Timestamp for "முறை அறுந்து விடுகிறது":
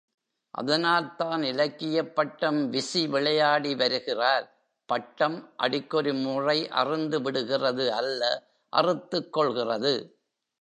6.13-7.93